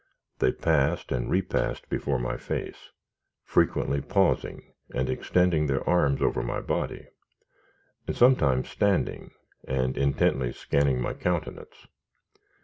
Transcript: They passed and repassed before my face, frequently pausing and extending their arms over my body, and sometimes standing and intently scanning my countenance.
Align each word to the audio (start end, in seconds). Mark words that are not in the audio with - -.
They 0.39 0.51
passed 0.51 1.11
and 1.11 1.29
repassed 1.29 1.87
before 1.87 2.17
my 2.17 2.35
face, 2.35 2.89
frequently 3.43 4.01
pausing 4.01 4.73
and 4.95 5.07
extending 5.07 5.67
their 5.67 5.87
arms 5.87 6.23
over 6.23 6.41
my 6.41 6.59
body, 6.59 7.09
and 8.07 8.15
sometimes 8.15 8.67
standing 8.67 9.29
and 9.67 9.95
intently 9.95 10.53
scanning 10.53 10.99
my 10.99 11.13
countenance. 11.13 11.85